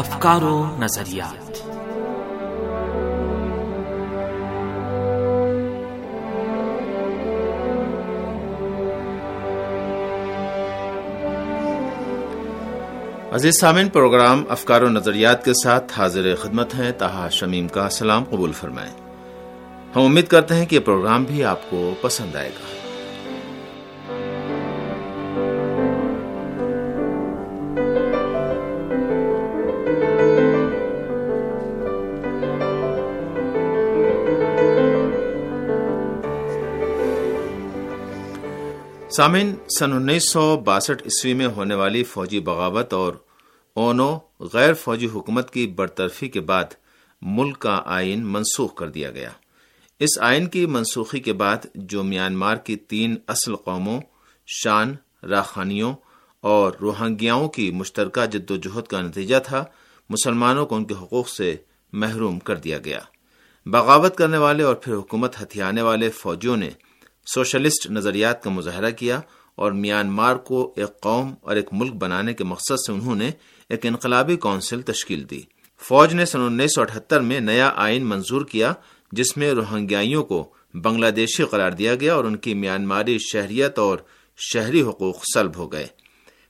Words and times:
افکار 0.00 0.42
و 0.42 0.66
نظریات۔ 0.80 1.50
عزیز 13.34 13.60
سامن 13.60 13.88
پروگرام 13.88 14.44
افکار 14.48 14.82
و 14.82 14.88
نظریات 14.88 15.44
کے 15.44 15.52
ساتھ 15.62 15.92
حاضر 15.98 16.34
خدمت 16.36 16.74
ہیں 16.74 16.92
تاہا 16.92 17.28
شمیم 17.28 17.68
کا 17.68 17.90
سلام 17.90 18.24
قبول 18.24 18.52
فرمائیں۔ 18.52 18.94
ہم 19.96 20.02
امید 20.02 20.26
کرتے 20.26 20.54
ہیں 20.54 20.66
کہ 20.66 20.74
یہ 20.74 20.80
پروگرام 20.80 21.24
بھی 21.24 21.44
آپ 21.44 21.70
کو 21.70 21.94
پسند 22.00 22.36
آئے 22.36 22.48
گا۔ 22.48 22.79
سامن 39.20 39.54
سن 39.78 39.92
انیس 39.92 40.30
سو 40.30 40.56
باسٹھ 40.56 41.02
عیسوی 41.02 41.34
میں 41.34 41.46
ہونے 41.46 41.74
والی 41.74 42.04
فوجی 42.04 42.40
بغاوت 42.40 42.92
اور 42.92 43.12
اونو 43.74 44.18
غیر 44.40 44.74
فوجی 44.74 45.06
حکومت 45.06 45.50
کی 45.50 45.66
برطرفی 45.66 46.28
کے 46.28 46.40
بعد 46.40 46.64
ملک 47.22 47.58
کا 47.58 47.82
آئین 47.84 48.26
منسوخ 48.26 48.74
کر 48.74 48.88
دیا 48.88 49.10
گیا۔ 49.10 49.30
اس 49.98 50.18
آئین 50.20 50.46
کی 50.46 50.66
منسوخی 50.66 51.20
کے 51.20 51.32
بعد 51.32 51.56
جو 51.74 52.02
میانمار 52.02 52.56
کی 52.56 52.76
تین 52.76 53.16
اصل 53.28 53.56
قوموں، 53.56 54.00
شان 54.46 54.94
راخانیوں 55.22 55.94
اور 56.40 56.72
روہنگیاؤں 56.80 57.48
کی 57.48 57.70
مشترکہ 57.70 58.26
جد 58.26 58.50
و 58.50 58.56
جہد 58.56 58.86
کا 58.86 59.00
نتیجہ 59.00 59.36
تھا، 59.44 59.64
مسلمانوں 60.10 60.66
کو 60.66 60.76
ان 60.76 60.84
کے 60.84 60.94
حقوق 60.94 61.28
سے 61.28 61.56
محروم 61.92 62.38
کر 62.38 62.56
دیا 62.56 62.78
گیا۔ 62.78 63.00
بغاوت 63.66 64.16
کرنے 64.16 64.38
والے 64.38 64.62
اور 64.62 64.74
پھر 64.74 64.94
حکومت 64.94 65.42
ہتھیانے 65.42 65.82
والے 65.82 66.10
فوجیوں 66.10 66.56
نے 66.56 66.70
سوشلسٹ 67.34 67.90
نظریات 67.90 68.42
کا 68.42 68.50
مظاہرہ 68.50 68.90
کیا 68.90 69.20
اور 69.54 69.72
میانمار 69.72 70.36
کو 70.36 70.72
ایک 70.76 71.00
قوم 71.00 71.34
اور 71.40 71.56
ایک 71.56 71.68
ملک 71.72 71.92
بنانے 71.92 72.34
کے 72.34 72.44
مقصد 72.44 72.86
سے 72.86 72.92
انہوں 72.92 73.14
نے 73.14 73.30
ایک 73.68 73.86
انقلابی 73.86 74.36
کونسل 74.36 74.82
تشکیل 74.82 75.30
دی۔ 75.30 75.42
فوج 75.78 76.14
نے 76.14 76.26
سن 76.26 76.40
انیس 76.40 76.74
سو 76.74 76.80
اٹھہتر 76.80 77.20
میں 77.20 77.40
نیا 77.40 77.72
آئین 77.76 78.06
منظور 78.06 78.44
کیا، 78.44 78.72
جس 79.12 79.36
میں 79.36 79.52
روہنگیائیوں 79.52 80.24
کو 80.24 80.52
بنگلہ 80.74 81.06
دیشی 81.06 81.44
قرار 81.44 81.70
دیا 81.70 81.94
گیا 81.94 82.14
اور 82.14 82.24
ان 82.24 82.36
کی 82.36 82.54
میانماری 82.54 83.18
شہریت 83.18 83.78
اور 83.78 83.98
شہری 84.38 84.82
حقوق 84.82 85.16
سلب 85.34 85.56
ہو 85.56 85.72
گئے۔ 85.72 85.86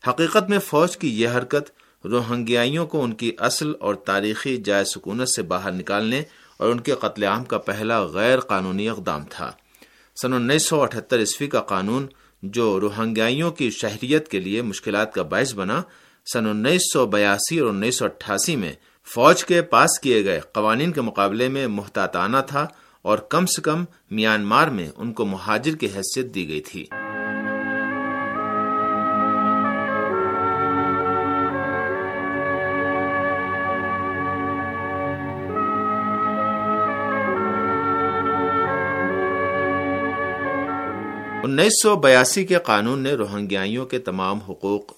حقیقت 0.08 0.50
میں 0.50 0.58
فوج 0.58 0.96
کی 0.96 1.20
یہ 1.20 1.28
حرکت 1.28 1.70
روہنگیائیوں 2.06 2.86
کو 2.86 3.04
ان 3.04 3.12
کی 3.12 3.32
اصل 3.38 3.72
اور 3.80 3.94
تاریخی 3.94 4.56
جائے 4.56 4.84
سکونت 4.84 5.28
سے 5.28 5.42
باہر 5.42 5.72
نکالنے 5.72 6.22
اور 6.56 6.70
ان 6.70 6.80
کے 6.80 6.92
قتل 6.92 7.22
عام 7.22 7.44
کا 7.44 7.58
پہلا 7.58 8.04
غیر 8.04 8.40
قانونی 8.40 8.88
اقدام 8.88 9.22
تھا۔ 9.30 9.52
سن 10.22 10.32
انیس 10.32 10.68
سو 10.68 10.82
اٹھہتر 10.82 11.18
عیسوی 11.18 11.46
کا 11.46 11.60
قانون 11.60 12.06
جو 12.42 12.80
روہنگیائیوں 12.80 13.50
کی 13.50 13.70
شہریت 13.70 14.28
کے 14.28 14.40
لیے 14.40 14.62
مشکلات 14.62 15.14
کا 15.14 15.22
باعث 15.22 15.54
بنا، 15.54 15.82
سن 16.32 16.46
انیس 16.46 16.82
سو 16.92 17.06
بیاسی 17.06 17.58
اور 17.58 17.68
انیس 17.68 17.96
سو 17.96 18.04
اٹھاسی 18.04 18.56
میں 18.56 18.72
فوج 19.04 19.44
کے 19.44 19.62
پاس 19.62 19.98
کیے 20.00 20.24
گئے 20.24 20.40
قوانین 20.52 20.92
کے 20.92 21.00
مقابلے 21.00 21.48
میں 21.48 21.66
محتاطانہ 21.66 22.36
تھا 22.46 22.66
اور 23.02 23.18
کم 23.18 23.46
سے 23.46 23.62
کم 23.62 23.84
میانمار 24.10 24.68
میں 24.68 24.88
ان 24.96 25.12
کو 25.12 25.24
مہاجر 25.24 25.74
کی 25.74 25.86
حیثیت 25.86 26.34
دی 26.34 26.48
گئی 26.48 26.60
تھی۔ 26.60 26.86
انیس 41.44 41.72
سو 41.82 41.96
بیاسی 41.96 42.44
کے 42.44 42.58
قانون 42.58 42.98
نے 42.98 43.12
روہنگیائیوں 43.12 43.86
کے 43.86 43.98
تمام 43.98 44.38
حقوق 44.38 44.92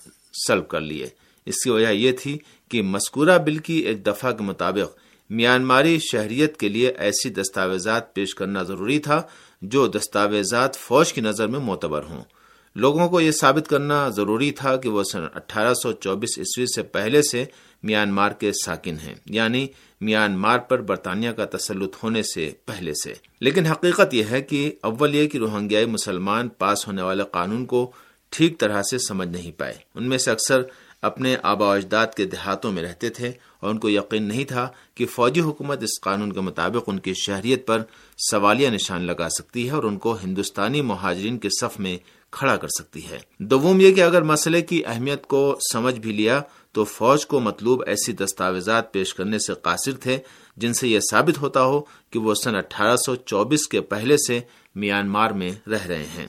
سلب 0.48 0.68
کر 0.68 0.80
لیے۔ 0.80 1.06
اس 1.46 1.62
کی 1.64 1.70
وجہ 1.70 1.88
یہ 1.88 2.12
تھی 2.12 2.38
کہ 2.68 2.82
مذکورہ 2.82 3.38
بل 3.38 3.58
کی 3.58 3.74
ایک 3.74 4.06
دفعہ 4.06 4.32
کے 4.32 4.42
مطابق 4.42 4.98
میانماری 5.30 5.98
شہریت 5.98 6.56
کے 6.56 6.68
لیے 6.68 6.92
ایسی 6.98 7.30
دستاویزات 7.30 8.14
پیش 8.14 8.34
کرنا 8.34 8.62
ضروری 8.62 8.98
تھا 8.98 9.22
جو 9.62 9.86
دستاویزات 9.86 10.76
فوج 10.76 11.12
کی 11.12 11.20
نظر 11.20 11.46
میں 11.46 11.60
معتبر 11.60 12.04
ہوں۔ 12.04 12.24
لوگوں 12.74 13.08
کو 13.08 13.20
یہ 13.20 13.30
ثابت 13.30 13.68
کرنا 13.68 14.08
ضروری 14.08 14.50
تھا 14.50 14.76
کہ 14.76 14.88
وہ 14.88 15.02
سن 15.04 15.22
اٹھارہ 15.34 15.74
سو 15.74 15.92
چوبیس 15.92 16.38
عیسوی 16.38 16.66
سے 16.66 16.82
پہلے 16.82 17.22
سے 17.22 17.44
میانمار 17.82 18.30
کے 18.30 18.52
ساکن 18.64 18.96
ہیں 19.06 19.14
یعنی 19.26 19.66
میانمار 20.00 20.58
پر 20.58 20.80
برطانیہ 20.80 21.30
کا 21.30 21.44
تسلط 21.44 21.96
ہونے 22.02 22.22
سے 22.22 22.52
پہلے 22.66 22.92
سے۔ 23.04 23.14
لیکن 23.40 23.66
حقیقت 23.66 24.14
یہ 24.14 24.22
ہے 24.30 24.42
کہ 24.42 24.72
اول 24.80 25.14
یہ 25.14 25.28
کہ 25.28 25.38
روہنگیائی 25.38 25.86
مسلمان 25.86 26.48
پاس 26.48 26.86
ہونے 26.86 27.02
والے 27.02 27.22
قانون 27.30 27.66
کو 27.66 27.92
ٹھیک 28.30 28.60
طرح 28.60 28.82
سے 28.82 28.98
سمجھ 28.98 29.28
نہیں 29.28 29.52
پائے۔ 29.58 29.74
ان 29.94 30.08
میں 30.08 30.18
سے 30.18 30.30
اکثر 30.30 30.62
اپنے 31.02 31.36
آبا 31.42 31.74
اجداد 31.74 32.06
کے 32.16 32.24
دیہاتوں 32.24 32.72
میں 32.72 32.82
رہتے 32.82 33.10
تھے 33.10 33.32
اور 33.60 33.70
ان 33.70 33.78
کو 33.78 33.90
یقین 33.90 34.22
نہیں 34.22 34.44
تھا 34.44 34.68
کہ 34.94 35.06
فوجی 35.06 35.40
حکومت 35.40 35.82
اس 35.82 36.00
قانون 36.00 36.32
کے 36.32 36.40
مطابق 36.40 36.84
ان 36.86 36.98
کی 36.98 37.14
شہریت 37.14 37.66
پر 37.66 37.82
سوالیہ 38.30 38.70
نشان 38.70 39.02
لگا 39.02 39.28
سکتی 39.28 39.66
ہے 39.66 39.70
اور 39.70 39.84
ان 39.84 39.98
کو 39.98 40.18
ہندوستانی 40.24 40.80
مہاجرین 40.80 41.38
کے 41.38 41.48
صف 41.60 41.80
میں 41.80 41.98
کھڑا 42.32 42.56
کر 42.56 42.68
سکتی 42.68 43.08
ہے۔ 43.08 43.18
دوم 43.38 43.80
یہ 43.80 43.94
کہ 43.94 44.00
اگر 44.00 44.22
مسئلے 44.22 44.62
کی 44.62 44.82
اہمیت 44.86 45.26
کو 45.26 45.58
سمجھ 45.72 45.98
بھی 45.98 46.12
لیا 46.12 46.40
تو 46.72 46.84
فوج 46.84 47.26
کو 47.26 47.40
مطلوب 47.40 47.82
ایسی 47.86 48.12
دستاویزات 48.12 48.92
پیش 48.92 49.14
کرنے 49.14 49.38
سے 49.38 49.54
قاصر 49.62 49.92
تھے 49.92 50.18
جن 50.56 50.72
سے 50.72 50.88
یہ 50.88 51.00
ثابت 51.10 51.38
ہوتا 51.38 51.64
ہو 51.64 51.80
کہ 52.10 52.18
وہ 52.18 52.34
سن 52.34 52.54
اٹھارہ 52.54 52.96
سو 52.96 53.16
چوبیس 53.16 53.66
کے 53.68 53.80
پہلے 53.80 54.16
سے 54.16 54.40
میانمار 54.74 55.30
میں 55.30 55.50
رہ 55.68 55.86
رہے 55.86 56.04
ہیں۔ 56.04 56.26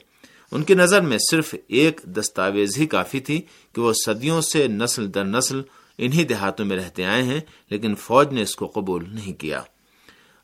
ان 0.52 0.64
کی 0.64 0.74
نظر 0.74 1.02
میں 1.02 1.18
صرف 1.32 1.56
ایک 1.68 2.02
دستاویز 2.04 2.78
ہی 2.78 2.86
کافی 2.86 3.20
تھی 3.20 3.42
کہ 3.74 3.82
وہ 3.82 3.94
صدیوں 4.06 4.42
سے 4.42 4.68
نسل 4.68 5.14
در 5.14 5.24
نسل 5.24 5.62
انہی 5.98 6.24
دیہاتوں 6.24 6.66
میں 6.66 6.78
رہتے 6.78 7.06
آئے 7.06 7.24
ہیں، 7.24 7.40
لیکن 7.70 7.96
فوج 7.96 8.34
نے 8.34 8.42
اس 8.42 8.56
کو 8.56 8.68
قبول 8.68 9.04
نہیں 9.14 9.34
کیا۔ 9.34 9.62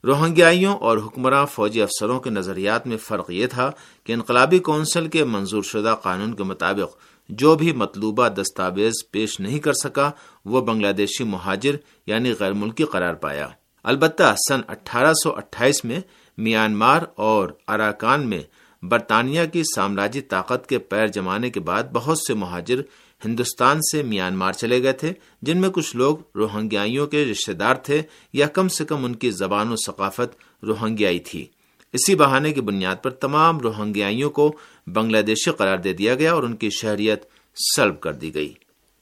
روہنگیائیوں 0.04 0.76
اور 0.78 0.98
حکمراں 0.98 1.46
فوجی 1.46 1.82
افسروں 1.82 2.20
کے 2.20 2.30
نظریات 2.30 2.88
میں 2.88 2.98
فرق 2.98 3.32
یہ 3.32 3.48
تھا 3.48 3.72
کہ 4.04 4.14
انقلابی 4.14 4.60
کونسل 4.60 5.08
کے 5.08 5.24
منظور 5.24 5.64
شدہ 5.64 5.96
قانون 6.04 6.34
کے 6.34 6.44
مطابق 6.44 6.98
جو 7.30 7.56
بھی 7.56 7.72
مطلوبہ 7.72 8.28
دستاویز 8.28 8.94
پیش 9.12 9.40
نہیں 9.40 9.60
کر 9.60 9.74
سکا، 9.74 10.12
وہ 10.46 10.62
بنگلہ 10.62 10.92
دیشی 10.92 11.24
مہاجر 11.24 11.76
یعنی 12.08 12.34
غیر 12.40 12.54
ملکی 12.54 12.84
قرار 12.84 13.14
پایا۔ 13.14 13.48
البتہ 13.84 14.36
سن 14.50 14.62
اٹھارہ 14.68 15.14
سو 15.14 15.36
اٹھائیس 15.36 15.86
میں 15.86 16.00
میانمار 16.38 17.02
اور 17.16 17.50
اراکان 17.68 18.28
میں 18.28 18.42
برطانیہ 18.84 19.42
کی 19.54 19.64
سامراجی 19.76 20.22
طاقت 20.22 20.70
کے 20.70 20.78
پیر 20.80 21.08
جمانے 21.08 21.50
کے 21.50 21.60
بعد 21.60 21.84
بہت 21.94 22.18
سے 22.28 22.34
مہاجر 22.34 22.82
ہندوستان 23.26 23.82
سے 23.82 24.04
میانمار 24.04 24.54
چلے 24.54 24.84
گئے 24.84 24.94
تھے، 24.94 25.14
جن 25.42 25.58
میں 25.58 25.70
کچھ 25.70 25.96
لوگ 25.96 26.18
روہنگیائیوں 26.36 27.08
کے 27.08 27.26
رشتے 27.26 27.54
دار 27.54 27.76
تھے 27.76 28.02
یا 28.34 28.48
کم 28.48 28.68
سے 28.68 28.86
کم 28.86 29.06
ان 29.06 29.16
کی 29.16 29.32
زبان 29.32 29.72
و 29.72 29.76
ثقافت 29.76 30.36
روہنگیائی 30.64 31.20
تھی۔ 31.20 31.46
اسی 31.94 32.16
بہانے 32.16 32.54
کی 32.54 32.62
بنیاد 32.62 32.96
پر 33.04 33.10
تمام 33.10 33.60
روہنگیائیوں 33.60 34.30
کو 34.30 34.56
بنگلہ 34.88 35.22
دیشی 35.22 35.52
قرار 35.52 35.78
دے 35.78 35.94
دیا 35.94 36.16
گیا 36.16 36.34
اور 36.34 36.44
ان 36.44 36.56
کی 36.56 36.70
شہریت 36.70 37.24
سلب 37.76 38.00
کر 38.00 38.14
دی 38.14 38.36
گئی۔ 38.36 38.54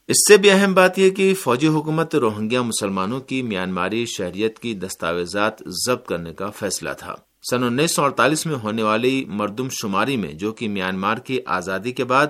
اس 0.07 0.27
سے 0.27 0.38
بھی 0.38 0.51
اہم 0.51 0.73
بات 0.73 1.00
یہ 1.00 1.09
کہ 1.09 1.33
فوجی 1.33 1.67
حکومت 1.67 2.16
روہنگیا 2.16 2.61
مسلمانوں 2.61 3.19
کی 3.19 3.41
میانماری 3.41 4.06
شہریت 4.06 4.59
کی 4.59 4.73
دستاویزات 4.73 5.53
ضبط 5.85 6.07
کرنے 6.07 6.33
کا 6.33 6.50
فیصلہ 6.50 6.89
تھا۔ 6.97 7.16
سن 7.50 7.63
انیس 7.63 7.91
سو 7.91 8.03
اڑتالیس 8.03 8.45
میں 8.45 8.56
ہونے 8.56 8.83
والی 8.83 9.25
مردم 9.27 9.68
شماری 9.69 10.18
میں، 10.18 10.33
جو 10.33 10.51
کہ 10.51 10.69
میانمار 10.69 11.18
کی 11.18 11.39
آزادی 11.45 11.91
کے 11.91 12.03
بعد 12.03 12.27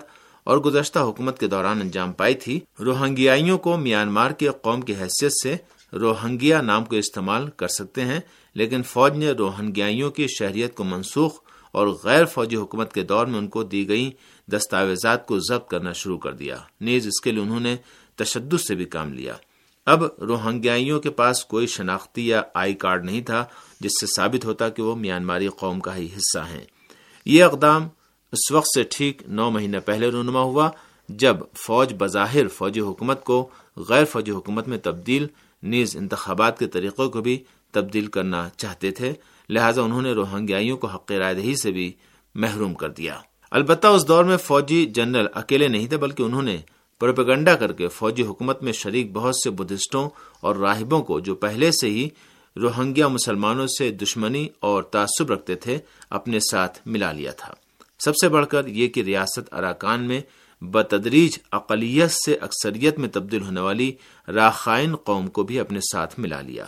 اور 0.48 0.58
گزشتہ 0.58 1.00
حکومت 1.00 1.40
کے 1.40 1.48
دوران 1.48 1.82
انجام 1.82 2.14
پائی 2.14 2.34
تھی، 2.34 2.60
روہنگیائیوں 2.80 3.58
کو 3.58 3.78
میانمار 3.78 4.32
کی 4.32 4.48
قوم 4.62 4.82
کی 4.82 4.94
حیثیت 4.94 5.32
سے 5.44 5.56
روہنگیا 5.94 6.62
نام 6.62 6.86
کو 6.86 6.96
استعمال 6.96 7.50
کر 7.50 7.68
سکتے 7.68 8.06
ہیں، 8.06 8.20
لیکن 8.56 8.84
فوج 8.84 9.18
نے 9.18 9.32
روہنگیائیوں 9.32 10.12
کی 10.12 10.28
شہریت 10.40 10.76
کو 10.76 10.84
منسوخ 10.84 11.42
اور 11.72 11.88
غیر 12.04 12.26
فوجی 12.26 12.56
حکومت 12.56 12.94
کے 12.94 13.04
دور 13.04 13.26
میں 13.26 13.40
ان 13.40 13.48
کو 13.48 13.64
دی 13.64 13.88
گئی 13.88 14.12
دستاویزات 14.48 15.28
کو 15.28 15.40
ضبط 15.40 15.70
کرنا 15.70 15.92
شروع 15.92 16.18
کر 16.18 16.34
دیا۔ 16.34 16.58
نیز 16.82 17.08
اس 17.08 17.22
کے 17.22 17.32
لیے 17.32 17.42
انہوں 17.42 17.60
نے 17.60 17.76
تشدد 18.16 18.60
سے 18.68 18.76
بھی 18.76 18.86
کام 18.86 19.14
لیا۔ 19.14 19.34
اب 19.86 20.04
روہنگیائیوں 20.22 21.00
کے 21.00 21.10
پاس 21.10 21.46
کوئی 21.46 21.68
شناختی 21.68 22.28
یا 22.28 22.42
آئی 22.54 22.74
کارڈ 22.74 23.06
نہیں 23.06 23.22
تھا، 23.22 23.46
جس 23.80 23.92
سے 24.00 24.06
ثابت 24.06 24.46
ہوتا 24.46 24.70
کہ 24.70 24.84
وہ 24.84 24.96
میانماری 24.96 25.48
قوم 25.48 25.80
کا 25.80 25.96
ہی 25.96 26.08
حصہ 26.18 26.40
ہیں۔ 26.40 26.66
یہ 27.26 27.44
اقدام 27.44 27.88
اس 28.32 28.52
وقت 28.52 28.68
سے 28.76 28.84
ٹھیک 28.84 29.22
نو 29.28 29.50
مہینے 29.52 29.80
پہلے 29.80 30.10
رونما 30.10 30.42
ہوا، 30.42 30.70
جب 31.10 31.38
فوج 31.54 31.94
بظاہر 31.98 32.48
فوجی 32.48 32.80
حکومت 32.80 33.24
کو 33.24 33.50
غیر 33.78 34.06
فوجی 34.06 34.32
حکومت 34.32 34.68
میں 34.68 34.78
تبدیل، 34.78 35.28
نیز 35.64 35.98
انتخابات 35.98 36.60
کے 36.60 36.68
طریقوں 36.68 37.10
کو 37.10 37.22
بھی 37.22 37.44
تبدیل 37.72 38.08
کرنا 38.08 38.50
چاہتے 38.58 38.92
تھے، 38.92 39.14
لہٰذا 39.50 39.82
انہوں 39.82 40.02
نے 40.02 40.12
روہنگیائیوں 40.12 40.78
کو 40.78 40.88
حق 40.88 41.12
رائے 41.12 41.34
دہی 41.34 41.56
سے 41.56 41.72
بھی 41.72 41.92
محروم 42.36 42.74
کر 42.74 42.90
دیا۔ 42.90 43.20
البتہ 43.52 43.88
اس 43.88 44.08
دور 44.08 44.24
میں 44.24 44.38
فوجی 44.38 44.86
جنرل 44.86 45.28
اکیلے 45.34 45.68
نہیں 45.68 45.88
تھے، 45.88 45.98
بلکہ 45.98 46.24
انہوں 46.24 46.42
نے 46.42 46.58
پروپیگنڈا 47.00 47.56
کر 47.56 47.72
کے 47.72 47.88
فوجی 47.88 48.24
حکومت 48.24 48.64
میں 48.64 48.72
شریک 48.72 49.14
بہت 49.14 49.36
سے 49.36 49.50
بدھسٹوں 49.50 50.10
اور 50.40 50.56
راہبوں 50.56 51.02
کو، 51.02 51.20
جو 51.20 51.36
پہلے 51.36 51.72
سے 51.72 51.90
ہی 51.90 52.10
روہنگیا 52.56 53.08
مسلمانوں 53.08 53.68
سے 53.68 53.92
دشمنی 53.92 54.48
اور 54.60 54.84
تعصب 54.84 55.32
رکھتے 55.32 55.56
تھے، 55.56 55.78
اپنے 56.10 56.40
ساتھ 56.40 56.80
ملا 56.86 57.12
لیا 57.12 57.32
تھا۔ 57.32 57.54
سب 58.00 58.16
سے 58.16 58.30
بڑھ 58.30 58.46
کر 58.48 58.68
یہ 58.68 58.88
کہ 58.88 59.02
ریاست 59.02 59.54
اراکان 59.54 60.04
میں 60.04 60.22
بتدریج 60.62 61.38
اقلیت 61.52 62.12
سے 62.12 62.36
اکثریت 62.36 63.00
میں 63.00 63.10
تبدیل 63.10 63.42
ہونے 63.42 63.60
والی 63.60 63.92
راخائن 64.28 64.96
قوم 64.96 65.28
کو 65.28 65.44
بھی 65.44 65.60
اپنے 65.60 65.80
ساتھ 65.92 66.20
ملا 66.20 66.42
لیا۔ 66.42 66.66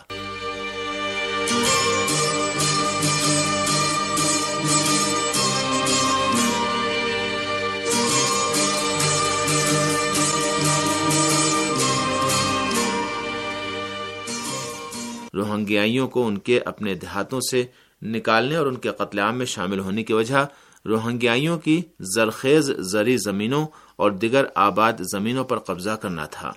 روہنگیائیوں 15.33 16.07
کو 16.07 16.27
ان 16.27 16.37
کے 16.37 16.59
اپنے 16.59 16.95
دیہاتوں 16.95 17.39
سے 17.51 17.63
نکالنے 18.01 18.55
اور 18.55 18.65
ان 18.65 18.75
کے 18.75 18.91
قتل 18.91 19.19
عام 19.19 19.37
میں 19.37 19.45
شامل 19.45 19.79
ہونے 19.79 20.03
کی 20.03 20.13
وجہ 20.13 20.45
روہنگیائیوں 20.85 21.59
کی 21.59 21.81
زرخیز 21.99 22.71
زرعی 22.77 23.17
زمینوں 23.17 23.67
اور 23.95 24.11
دیگر 24.11 24.45
آباد 24.55 24.93
زمینوں 24.99 25.43
پر 25.43 25.59
قبضہ 25.59 25.89
کرنا 25.89 26.25
تھا۔ 26.25 26.53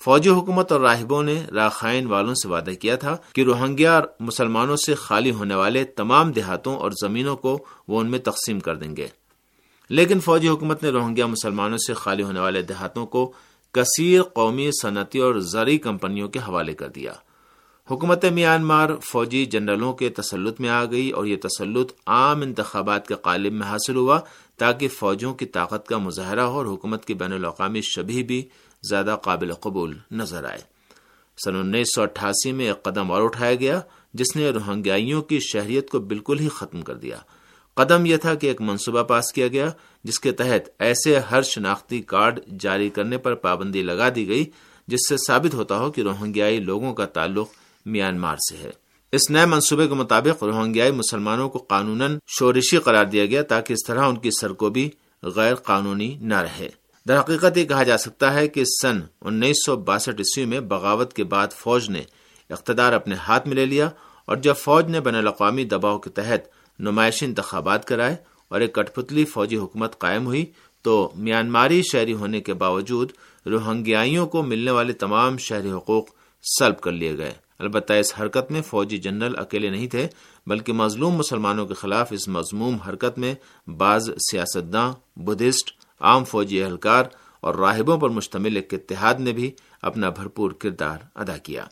فوجی 0.00 0.28
حکومت 0.28 0.72
اور 0.72 0.80
راہبوں 0.80 1.22
نے 1.22 1.44
راخائن 1.54 2.06
والوں 2.06 2.34
سے 2.34 2.48
وعدہ 2.48 2.70
کیا 2.70 2.96
تھا 2.96 3.16
کہ 3.32 3.44
روہنگیا 3.44 4.00
مسلمانوں 4.20 4.76
سے 4.76 4.94
خالی 4.94 5.30
ہونے 5.30 5.54
والے 5.54 5.84
تمام 5.84 6.32
دیہاتوں 6.32 6.76
اور 6.76 6.90
زمینوں 6.90 7.36
کو 7.36 7.64
وہ 7.88 8.00
ان 8.00 8.10
میں 8.10 8.18
تقسیم 8.18 8.60
کر 8.60 8.76
دیں 8.76 8.96
گے۔ 8.96 9.08
لیکن 9.90 10.20
فوجی 10.20 10.48
حکومت 10.48 10.82
نے 10.82 10.88
روہنگیا 10.88 11.26
مسلمانوں 11.26 11.78
سے 11.78 11.94
خالی 11.94 12.22
ہونے 12.22 12.40
والے 12.40 12.62
دیہاتوں 12.62 13.06
کو 13.06 13.32
کثیر 13.72 14.22
قومی 14.22 14.70
صنعتی 14.82 15.18
اور 15.18 15.34
زرعی 15.34 15.78
کمپنیوں 15.78 16.28
کے 16.28 16.38
حوالے 16.38 16.74
کر 16.74 16.88
دیا۔ 16.88 17.12
حکومت 17.90 18.24
میانمار 18.24 18.90
فوجی 19.02 19.44
جنرلوں 19.44 19.92
کے 19.92 20.08
تسلط 20.08 20.60
میں 20.60 20.68
آ 20.68 20.84
گئی 20.84 21.10
اور 21.10 21.24
یہ 21.24 21.36
تسلط 21.42 21.92
عام 22.06 22.42
انتخابات 22.42 23.08
کے 23.08 23.14
قالب 23.14 23.52
میں 23.52 23.66
حاصل 23.66 23.96
ہوا 23.96 24.20
تاکہ 24.58 24.88
فوجوں 24.88 25.34
کی 25.34 25.46
طاقت 25.46 25.86
کا 25.86 25.98
مظاہرہ 25.98 26.40
ہو 26.40 26.56
اور 26.58 26.66
حکومت 26.66 27.04
کی 27.04 27.14
بین 27.14 27.32
الاقوامی 27.32 27.80
شبی 27.80 28.22
بھی 28.22 28.48
زیادہ 28.82 29.16
قابل 29.22 29.52
قبول 29.52 29.96
نظر 30.10 30.44
آئے۔ 30.44 30.60
سن 31.44 31.56
انیس 31.56 31.94
سو 31.94 32.02
اٹھاسی 32.02 32.52
میں 32.52 32.66
ایک 32.66 32.82
قدم 32.82 33.10
اور 33.12 33.22
اٹھایا 33.22 33.54
گیا 33.54 33.80
جس 34.14 34.36
نے 34.36 34.50
روہنگیائیوں 34.50 35.22
کی 35.22 35.38
شہریت 35.40 35.90
کو 35.90 35.98
بالکل 35.98 36.40
ہی 36.40 36.48
ختم 36.48 36.82
کر 36.82 36.94
دیا۔ 36.94 37.16
قدم 37.74 38.06
یہ 38.06 38.16
تھا 38.16 38.34
کہ 38.34 38.46
ایک 38.46 38.60
منصوبہ 38.60 39.02
پاس 39.02 39.32
کیا 39.32 39.48
گیا 39.48 39.70
جس 40.04 40.20
کے 40.20 40.32
تحت 40.32 40.68
ایسے 40.78 41.18
ہر 41.18 41.42
شناختی 41.42 42.00
کارڈ 42.02 42.40
جاری 42.60 42.88
کرنے 42.90 43.18
پر 43.18 43.34
پابندی 43.34 43.82
لگا 43.82 44.08
دی 44.14 44.28
گئی 44.28 44.44
جس 44.86 45.08
سے 45.08 45.16
ثابت 45.16 45.54
ہوتا 45.54 45.78
ہو 45.78 45.90
کہ 45.90 46.00
روہنگیائی 46.00 46.60
لوگوں 46.60 46.94
کا 46.94 47.06
تعلق 47.06 47.61
میانمار 47.86 48.36
سے 48.36 48.56
ہے۔ 48.56 48.70
اس 49.12 49.30
نئے 49.30 49.46
منصوبے 49.46 49.88
کے 49.88 49.94
مطابق 49.94 50.44
روہنگیائی 50.44 50.90
مسلمانوں 50.90 51.48
کو 51.48 51.58
قانون 51.58 52.02
شورشی 52.38 52.78
قرار 52.78 53.04
دیا 53.04 53.26
گیا 53.26 53.42
تاکہ 53.42 53.72
اس 53.72 53.86
طرح 53.86 54.04
ان 54.04 54.16
کی 54.16 54.30
سرکوبی 54.40 54.90
غیر 55.22 55.54
قانونی 55.54 56.18
نہ 56.20 56.34
رہے۔ 56.34 56.68
در 57.08 57.20
حقیقت 57.20 57.56
یہ 57.56 57.64
کہا 57.64 57.82
جا 57.82 57.98
سکتا 57.98 58.34
ہے 58.34 58.48
کہ 58.48 58.64
سن 58.64 59.00
انیس 59.20 59.56
سو 59.66 59.76
باسٹھ 59.76 60.20
عیسوی 60.20 60.44
میں 60.44 60.60
بغاوت 60.60 61.12
کے 61.12 61.24
بعد 61.24 61.48
فوج 61.52 61.90
نے 61.90 62.02
اقتدار 62.50 62.92
اپنے 62.92 63.14
ہاتھ 63.14 63.48
میں 63.48 63.56
لے 63.56 63.66
لیا 63.66 63.90
اور 64.24 64.36
جب 64.36 64.54
فوج 64.56 64.84
نے 64.84 65.00
بین 65.00 65.14
الاقوامی 65.14 65.64
دباؤ 65.64 65.98
کے 65.98 66.10
تحت 66.10 66.40
نمائشی 66.80 67.26
انتخابات 67.26 67.84
کرائے 67.84 68.16
اور 68.48 68.60
ایک 68.60 68.74
کٹ 68.74 68.94
پتلی 68.94 69.24
فوجی 69.24 69.56
حکومت 69.56 69.98
قائم 69.98 70.26
ہوئی، 70.26 70.46
تو 70.82 71.12
میانماری 71.14 71.82
شہری 71.82 72.12
ہونے 72.12 72.40
کے 72.40 72.54
باوجود 72.54 73.12
روہنگیائیوں 73.46 74.26
کو 74.26 74.42
ملنے 74.42 74.70
والے 74.70 74.92
تمام 74.92 75.38
شہری 75.38 75.72
حقوق 75.72 76.08
سلب 76.58 76.80
کر 76.80 76.92
لیے 76.92 77.16
گئے۔ 77.16 77.32
البتہ 77.58 77.92
اس 77.92 78.12
حرکت 78.20 78.50
میں 78.50 78.62
فوجی 78.62 78.98
جنرل 78.98 79.38
اکیلے 79.38 79.70
نہیں 79.70 79.88
تھے، 79.88 80.06
بلکہ 80.46 80.72
مظلوم 80.72 81.14
مسلمانوں 81.14 81.66
کے 81.66 81.74
خلاف 81.74 82.08
اس 82.10 82.28
مضموم 82.28 82.76
حرکت 82.76 83.18
میں 83.18 83.34
بعض 83.68 84.10
سیاستداں، 84.30 84.92
بدھسٹ، 85.16 85.72
عام 86.00 86.24
فوجی 86.24 86.62
اہلکار 86.62 87.04
اور 87.40 87.54
راہبوں 87.54 87.98
پر 87.98 88.10
مشتمل 88.10 88.56
ایک 88.56 88.74
اتحاد 88.74 89.14
نے 89.14 89.32
بھی 89.32 89.50
اپنا 89.82 90.08
بھرپور 90.08 90.50
کردار 90.50 90.98
ادا 91.14 91.36
کیا۔ 91.36 91.64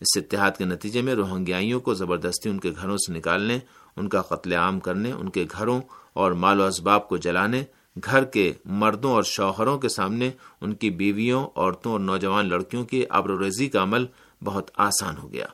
اس 0.00 0.16
اتحاد 0.16 0.50
کے 0.58 0.64
نتیجے 0.64 1.02
میں 1.02 1.14
روہنگیائیوں 1.14 1.80
کو 1.80 1.94
زبردستی 1.94 2.48
ان 2.50 2.58
کے 2.58 2.70
گھروں 2.80 2.96
سے 2.96 3.12
نکالنے، 3.12 3.58
ان 3.96 4.08
کا 4.08 4.22
قتل 4.22 4.52
عام 4.52 4.80
کرنے، 4.80 5.12
ان 5.12 5.28
کے 5.28 5.44
گھروں 5.52 5.80
اور 6.12 6.32
مال 6.32 6.60
و 6.60 6.64
اسباب 6.64 7.08
کو 7.08 7.16
جلانے، 7.16 7.62
گھر 8.04 8.24
کے 8.24 8.52
مردوں 8.64 9.12
اور 9.12 9.22
شوہروں 9.22 9.78
کے 9.78 9.88
سامنے 9.88 10.30
ان 10.60 10.74
کی 10.74 10.90
بیویوں، 10.90 11.46
عورتوں 11.56 11.92
اور 11.92 12.00
نوجوان 12.00 12.48
لڑکیوں 12.48 12.84
کی 12.84 13.04
آبروریزی 13.10 13.68
کا 13.68 13.82
عمل 13.82 14.06
بہت 14.44 14.70
آسان 14.76 15.16
ہو 15.16 15.32
گیا۔ 15.32 15.46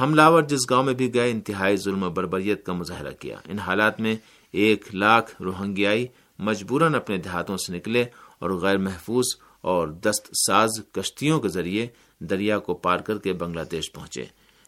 حملہ 0.00 0.22
جس 0.48 0.70
گاؤں 0.70 0.84
میں 0.84 0.94
بھی 0.94 1.14
گئے، 1.14 1.30
انتہائی 1.30 1.76
ظلم 1.76 2.02
و 2.02 2.10
بربریت 2.10 2.66
کا 2.66 2.72
مظاہرہ 2.72 3.10
کیا۔ 3.10 3.36
ان 3.44 3.58
حالات 3.58 4.00
میں 4.00 4.16
ایک 4.52 4.94
لاکھ 4.94 5.42
روہنگیائی 5.42 6.06
مجبوراً 6.38 6.94
اپنے 6.94 7.16
دیہاتوں 7.16 7.56
سے 7.56 7.72
نکلے 7.72 8.04
اور 8.38 8.50
غیر 8.50 8.76
محفوظ 8.76 9.24
اور 9.60 9.88
دست 9.88 10.30
ساز 10.46 10.70
کشتیوں 10.92 11.40
کے 11.40 11.48
ذریعے 11.48 11.86
دریا 12.20 12.58
کو 12.58 12.74
پار 12.74 12.98
کر 12.98 13.18
کے 13.18 13.32
بنگلہ 13.32 13.60
دیش 13.70 13.92
پہنچے۔ 13.92 14.24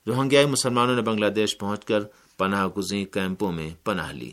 روہنگیائی 0.06 0.46
مسلمانوں 0.46 0.96
نے 0.96 1.02
بنگلہ 1.02 1.26
دیش 1.26 1.58
پہنچ 1.58 1.84
کر 1.84 2.00
پناہ 2.38 2.66
گزین 2.76 3.04
کیمپوں 3.04 3.52
میں 3.52 3.70
پناہ 3.84 4.12
لی۔ 4.12 4.30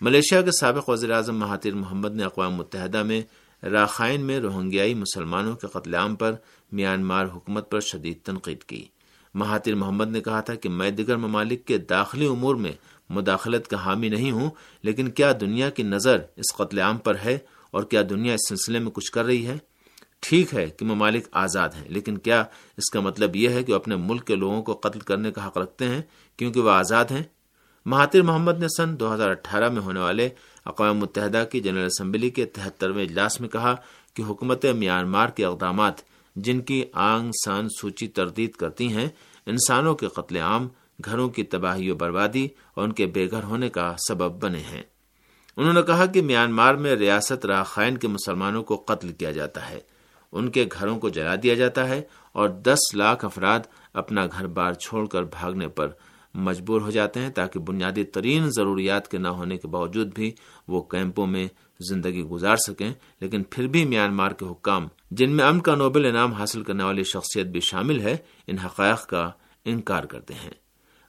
ملیشیا 0.00 0.42
کے 0.42 0.50
سابق 0.50 0.88
وزیر 0.88 1.10
اعظم 1.10 1.38
مہاتیر 1.38 1.74
محمد 1.74 2.14
نے 2.14 2.24
اقوام 2.24 2.54
متحدہ 2.54 3.02
میں 3.02 3.22
راخائن 3.62 4.20
میں 4.20 4.38
روہنگیائی 4.40 4.94
مسلمانوں 4.94 5.56
کے 5.56 5.66
قتل 5.66 5.94
عام 5.94 6.16
پر 6.16 6.34
میانمار 6.72 7.26
حکومت 7.26 7.70
پر 7.70 7.80
شدید 7.80 8.18
تنقید 8.24 8.62
کی۔ 8.62 8.84
مہاتیر 9.34 9.74
محمد 9.74 10.10
نے 10.10 10.20
کہا 10.20 10.40
تھا 10.40 10.54
کہ 10.54 10.68
میں 10.68 10.90
دیگر 10.90 11.16
ممالک 11.16 11.64
کے 11.66 11.78
داخلی 11.78 12.26
امور 12.26 12.54
میں 12.54 12.72
مداخلت 13.10 13.68
کا 13.68 13.76
حامی 13.76 14.08
نہیں 14.08 14.30
ہوں، 14.30 14.50
لیکن 14.82 15.10
کیا 15.10 15.32
دنیا 15.40 15.70
کی 15.70 15.82
نظر 15.82 16.20
اس 16.36 16.54
قتل 16.56 16.78
عام 16.78 16.98
پر 16.98 17.16
ہے 17.24 17.38
اور 17.70 17.82
کیا 17.82 18.02
دنیا 18.10 18.34
اس 18.34 18.48
سلسلے 18.48 18.78
میں 18.78 18.90
کچھ 18.90 19.12
کر 19.12 19.24
رہی 19.24 19.46
ہے؟ 19.46 19.56
ٹھیک 20.20 20.54
ہے 20.54 20.66
کہ 20.66 20.84
ممالک 20.84 21.26
آزاد 21.32 21.68
ہیں، 21.68 21.88
لیکن 21.88 22.18
کیا 22.18 22.40
اس 22.76 22.90
کا 22.90 23.00
مطلب 23.00 23.36
یہ 23.36 23.48
ہے 23.48 23.62
کہ 23.62 23.72
وہ 23.72 23.76
اپنے 23.76 23.96
ملک 23.96 24.26
کے 24.26 24.34
لوگوں 24.34 24.62
کو 24.62 24.74
قتل 24.74 25.00
کرنے 25.00 25.32
کا 25.32 25.46
حق 25.46 25.58
رکھتے 25.58 25.88
ہیں 25.88 26.02
کیونکہ 26.38 26.60
وہ 26.60 26.70
آزاد 26.70 27.04
ہیں؟ 27.10 27.22
مہاتیر 27.88 28.22
محمد 28.22 28.58
نے 28.58 28.66
سن 28.68 29.00
دو 29.00 29.14
ہزار 29.14 29.30
اٹھارہ 29.30 29.68
میں 29.68 29.82
ہونے 29.82 30.00
والے 30.00 30.28
اقوام 30.64 30.98
متحدہ 30.98 31.44
کی 31.52 31.60
جنرل 31.60 31.84
اسمبلی 31.84 32.30
کے 32.30 32.44
تہترویں 32.44 33.04
اجلاس 33.04 33.40
میں 33.40 33.48
کہا 33.48 33.74
کہ 34.14 34.22
حکومت 34.22 34.66
میانمار 34.66 35.28
کے 35.28 35.44
اقدامات 35.44 35.94
جن 36.36 36.60
کی 36.60 36.84
آنگ 36.92 37.30
سان 37.44 37.68
سوچی 37.68 38.08
تردید 38.08 38.52
کرتی 38.52 38.88
ہیں، 38.88 39.08
انسانوں 39.46 39.94
کے 39.94 40.08
قتل 40.08 40.36
عام، 40.36 40.68
گھروں 41.04 41.28
کی 41.28 41.42
تباہی 41.42 41.90
و 41.90 41.94
بربادی 41.94 42.48
اور 42.74 42.84
ان 42.84 42.92
کے 42.92 43.06
بے 43.06 43.30
گھر 43.30 43.42
ہونے 43.42 43.68
کا 43.68 43.94
سبب 44.08 44.42
بنے 44.42 44.58
ہیں۔ 44.58 44.82
انہوں 45.56 45.72
نے 45.72 45.82
کہا 45.82 46.06
کہ 46.06 46.22
میانمار 46.22 46.74
میں 46.74 46.94
ریاست 46.94 47.46
راخائن 47.46 47.98
کے 47.98 48.08
مسلمانوں 48.08 48.62
کو 48.62 48.76
قتل 48.76 49.12
کیا 49.12 49.30
جاتا 49.30 49.70
ہے۔ 49.70 49.80
ان 50.32 50.50
کے 50.50 50.66
گھروں 50.72 50.98
کو 50.98 51.08
جلا 51.08 51.34
دیا 51.42 51.54
جاتا 51.54 51.88
ہے 51.88 52.02
اور 52.32 52.48
دس 52.48 52.94
لاکھ 52.94 53.24
افراد 53.24 53.60
اپنا 53.92 54.26
گھر 54.26 54.46
بار 54.46 54.72
چھوڑ 54.72 55.06
کر 55.06 55.22
بھاگنے 55.22 55.68
پر 55.68 55.88
مجبور 56.34 56.80
ہو 56.80 56.90
جاتے 56.90 57.20
ہیں 57.20 57.30
تاکہ 57.30 57.60
بنیادی 57.60 58.04
ترین 58.04 58.50
ضروریات 58.50 59.08
کے 59.08 59.18
نہ 59.18 59.28
ہونے 59.28 59.56
کے 59.56 59.68
باوجود 59.68 60.14
بھی 60.14 60.32
وہ 60.68 60.82
کیمپوں 60.82 61.26
میں 61.26 61.48
زندگی 61.80 62.22
گزار 62.22 62.56
سکیں۔ 62.56 62.92
لیکن 63.20 63.42
پھر 63.50 63.66
بھی 63.66 63.84
میانمار 63.84 64.30
کے 64.30 64.44
حکام، 64.44 64.88
جن 65.10 65.30
میں 65.30 65.44
امن 65.44 65.60
کا 65.60 65.74
نوبل 65.74 66.04
انعام 66.04 66.32
حاصل 66.32 66.62
کرنے 66.62 66.84
والی 66.84 67.04
شخصیت 67.04 67.46
بھی 67.46 67.60
شامل 67.60 68.00
ہے، 68.00 68.16
ان 68.46 68.58
حقائق 68.58 69.06
کا 69.06 69.30
انکار 69.64 70.04
کرتے 70.04 70.34
ہیں۔ 70.34 70.50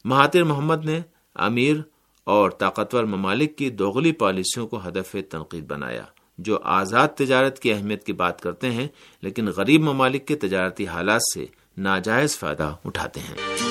مہاتیر 0.05 0.43
محمد 0.43 0.85
نے 0.85 1.01
امیر 1.35 1.75
اور 2.23 2.49
طاقتور 2.49 3.03
ممالک 3.03 3.57
کی 3.57 3.69
دوغلی 3.69 4.11
پالیسیوں 4.11 4.67
کو 4.67 4.79
ہدف 4.87 5.15
تنقید 5.29 5.63
بنایا، 5.67 6.03
جو 6.37 6.59
آزاد 6.63 7.07
تجارت 7.07 7.59
کی 7.59 7.73
اہمیت 7.73 8.03
کی 8.03 8.13
بات 8.13 8.41
کرتے 8.41 8.71
ہیں، 8.71 8.87
لیکن 9.21 9.45
غریب 9.45 9.81
ممالک 9.81 10.27
کے 10.27 10.35
تجارتی 10.35 10.87
حالات 10.87 11.21
سے 11.33 11.45
ناجائز 11.77 12.37
فائدہ 12.37 12.75
اٹھاتے 12.85 13.19
ہیں۔ 13.19 13.68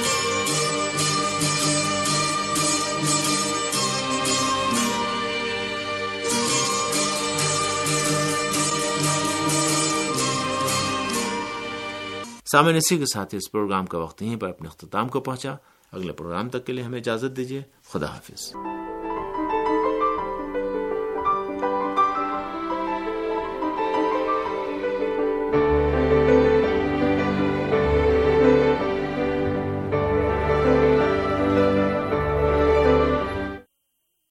سامعین 12.53 12.77
اسی 12.77 12.99
کے 12.99 13.05
ساتھ 13.13 13.35
اس 13.35 13.53
پروگرام 13.53 13.87
کا 13.87 13.99
وقت 13.99 14.23
یہیں 14.23 14.37
پر 14.37 14.49
اپنے 14.49 14.69
اختتام 14.69 15.09
کو 15.09 15.21
پہنچا۔ 15.21 15.55
اگلے 15.93 16.13
پروگرام 16.13 16.49
تک 16.49 16.67
کے 16.67 16.73
لیے 16.73 16.85
ہمیں 16.85 16.99
اجازت 16.99 17.37
دیجیے 17.37 17.63
خدا 17.89 18.07
حافظ۔ 18.07 18.53